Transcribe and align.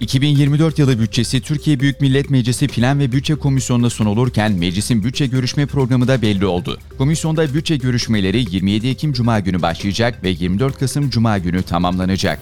2024 0.00 0.78
yılı 0.78 0.98
bütçesi 0.98 1.40
Türkiye 1.40 1.80
Büyük 1.80 2.00
Millet 2.00 2.30
Meclisi 2.30 2.68
Plan 2.68 2.98
ve 2.98 3.12
Bütçe 3.12 3.34
Komisyonu'nda 3.34 3.90
sunulurken 3.90 4.52
meclisin 4.52 5.04
bütçe 5.04 5.26
görüşme 5.26 5.66
programı 5.66 6.08
da 6.08 6.22
belli 6.22 6.46
oldu. 6.46 6.78
Komisyonda 6.98 7.54
bütçe 7.54 7.76
görüşmeleri 7.76 8.44
27 8.50 8.88
Ekim 8.88 9.12
Cuma 9.12 9.40
günü 9.40 9.62
başlayacak 9.62 10.24
ve 10.24 10.28
24 10.28 10.78
Kasım 10.78 11.10
Cuma 11.10 11.38
günü 11.38 11.62
tamamlanacak. 11.62 12.40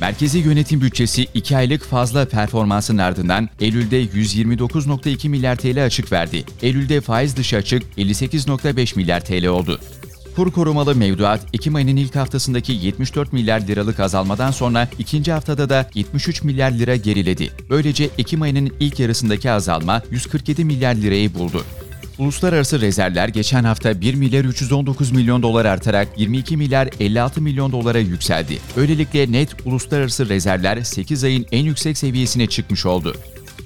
Merkezi 0.00 0.38
yönetim 0.38 0.80
bütçesi 0.80 1.26
2 1.34 1.56
aylık 1.56 1.84
fazla 1.84 2.24
performansın 2.24 2.98
ardından 2.98 3.48
Eylül'de 3.60 4.04
129.2 4.04 5.28
milyar 5.28 5.56
TL 5.56 5.84
açık 5.84 6.12
verdi. 6.12 6.44
Eylül'de 6.62 7.00
faiz 7.00 7.36
dışı 7.36 7.56
açık 7.56 7.82
58.5 7.98 8.96
milyar 8.96 9.24
TL 9.24 9.46
oldu. 9.46 9.80
Kur 10.36 10.52
korumalı 10.52 10.94
mevduat 10.94 11.40
Ekim 11.52 11.74
ayının 11.74 11.96
ilk 11.96 12.16
haftasındaki 12.16 12.72
74 12.72 13.32
milyar 13.32 13.60
liralık 13.60 14.00
azalmadan 14.00 14.50
sonra 14.50 14.88
ikinci 14.98 15.32
haftada 15.32 15.68
da 15.68 15.90
73 15.94 16.42
milyar 16.42 16.70
lira 16.70 16.96
geriledi. 16.96 17.50
Böylece 17.70 18.10
Ekim 18.18 18.42
ayının 18.42 18.72
ilk 18.80 19.00
yarısındaki 19.00 19.50
azalma 19.50 20.02
147 20.10 20.64
milyar 20.64 20.94
lirayı 20.94 21.34
buldu. 21.34 21.64
Uluslararası 22.18 22.80
rezervler 22.80 23.28
geçen 23.28 23.64
hafta 23.64 24.00
1 24.00 24.14
milyar 24.14 24.44
319 24.44 25.12
milyon 25.12 25.42
dolar 25.42 25.64
artarak 25.64 26.08
22 26.16 26.56
milyar 26.56 26.88
56 27.00 27.42
milyon 27.42 27.72
dolara 27.72 27.98
yükseldi. 27.98 28.58
Böylelikle 28.76 29.32
net 29.32 29.66
uluslararası 29.66 30.28
rezervler 30.28 30.82
8 30.82 31.24
ayın 31.24 31.46
en 31.52 31.64
yüksek 31.64 31.98
seviyesine 31.98 32.46
çıkmış 32.46 32.86
oldu. 32.86 33.14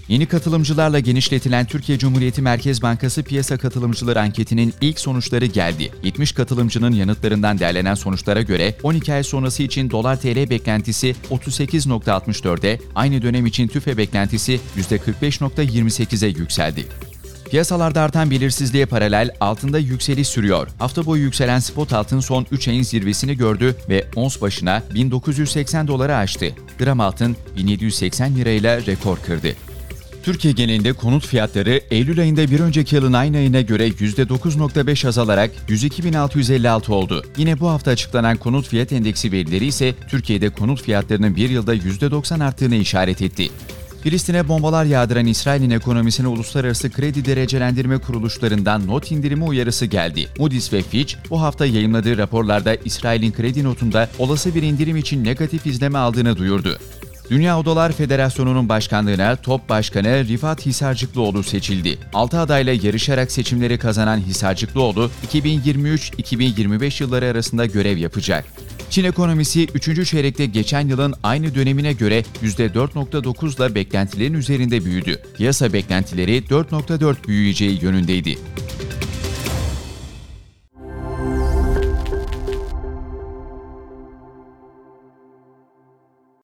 Yeni 0.09 0.27
katılımcılarla 0.27 0.99
genişletilen 0.99 1.67
Türkiye 1.67 1.99
Cumhuriyeti 1.99 2.43
Merkez 2.43 2.83
Bankası 2.83 3.23
piyasa 3.23 3.57
katılımcıları 3.57 4.21
anketinin 4.21 4.75
ilk 4.81 5.01
sonuçları 5.01 5.47
geldi. 5.47 5.93
70 6.03 6.33
katılımcının 6.33 6.93
yanıtlarından 6.93 7.59
derlenen 7.59 7.95
sonuçlara 7.95 8.43
göre 8.43 8.77
12 8.83 9.15
ay 9.15 9.23
sonrası 9.23 9.63
için 9.63 9.91
dolar 9.91 10.21
TL 10.21 10.51
beklentisi 10.51 11.17
38.64'e, 11.31 12.79
aynı 12.95 13.23
dönem 13.23 13.47
için 13.47 13.69
tüfe 13.69 13.97
beklentisi 13.97 14.61
%45.28'e 14.77 16.29
yükseldi. 16.29 16.87
Piyasalarda 17.51 18.01
artan 18.01 18.31
belirsizliğe 18.31 18.87
paralel 18.87 19.31
altında 19.41 19.79
yükseliş 19.79 20.29
sürüyor. 20.29 20.69
Hafta 20.79 21.07
boyu 21.07 21.23
yükselen 21.23 21.59
spot 21.59 21.93
altın 21.93 22.21
son 22.21 22.47
3 22.51 22.69
ayın 22.69 22.83
zirvesini 22.83 23.37
gördü 23.37 23.77
ve 23.89 24.05
ons 24.17 24.41
başına 24.41 24.83
1980 24.95 25.89
dolara 25.89 26.17
aştı. 26.17 26.47
Gram 26.79 27.01
altın 27.01 27.37
1780 27.57 28.37
lirayla 28.37 28.87
rekor 28.87 29.19
kırdı. 29.19 29.57
Türkiye 30.25 30.55
genelinde 30.55 30.93
konut 30.93 31.27
fiyatları 31.27 31.81
Eylül 31.91 32.21
ayında 32.21 32.51
bir 32.51 32.61
önceki 32.61 32.95
yılın 32.95 33.13
aynı 33.13 33.37
ayına 33.37 33.61
göre 33.61 33.89
%9.5 33.89 35.09
azalarak 35.09 35.51
102.656 35.69 36.93
oldu. 36.93 37.23
Yine 37.37 37.61
bu 37.61 37.69
hafta 37.69 37.91
açıklanan 37.91 38.37
konut 38.37 38.69
fiyat 38.69 38.93
endeksi 38.93 39.33
verileri 39.33 39.67
ise 39.67 39.95
Türkiye'de 40.09 40.51
konut 40.51 40.83
fiyatlarının 40.83 41.37
bir 41.37 41.51
yılda 41.51 41.75
%90 41.77 42.45
arttığını 42.45 42.75
işaret 42.75 43.23
etti. 43.23 43.51
Filistin'e 44.03 44.49
bombalar 44.49 44.85
yağdıran 44.85 45.27
İsrail'in 45.27 45.71
ekonomisine 45.71 46.27
uluslararası 46.27 46.91
kredi 46.91 47.25
derecelendirme 47.25 47.99
kuruluşlarından 47.99 48.87
not 48.87 49.13
indirimi 49.13 49.45
uyarısı 49.45 49.87
geldi. 49.87 50.29
Moody's 50.39 50.73
ve 50.73 50.83
Fitch 50.83 51.15
bu 51.31 51.41
hafta 51.43 51.67
yayımladığı 51.67 52.19
raporlarda 52.19 52.75
İsrail'in 52.75 53.33
kredi 53.33 53.65
notunda 53.65 54.11
olası 54.19 54.55
bir 54.55 54.63
indirim 54.63 54.97
için 54.97 55.25
negatif 55.25 55.67
izleme 55.67 55.99
aldığını 55.99 56.37
duyurdu. 56.37 56.79
Dünya 57.31 57.59
Odalar 57.59 57.93
Federasyonu'nun 57.93 58.69
başkanlığına 58.69 59.37
top 59.37 59.69
başkanı 59.69 60.25
Rifat 60.29 60.67
Hisarcıklıoğlu 60.67 61.43
seçildi. 61.43 61.99
6 62.15 62.39
adayla 62.39 62.73
yarışarak 62.73 63.33
seçimleri 63.33 63.79
kazanan 63.79 64.19
Hisarcıklıoğlu, 64.19 65.11
2023-2025 65.33 67.03
yılları 67.03 67.27
arasında 67.27 67.67
görev 67.67 67.97
yapacak. 67.97 68.45
Çin 68.91 69.05
ekonomisi 69.05 69.67
3. 69.75 70.09
çeyrekte 70.09 70.47
geçen 70.47 70.89
yılın 70.89 71.15
aynı 71.23 71.55
dönemine 71.55 71.93
göre 71.93 72.25
%4.9'la 72.43 73.75
beklentilerin 73.75 74.35
üzerinde 74.35 74.85
büyüdü. 74.85 75.23
Piyasa 75.37 75.73
beklentileri 75.73 76.39
4.4 76.39 77.29
büyüyeceği 77.29 77.83
yönündeydi. 77.83 78.39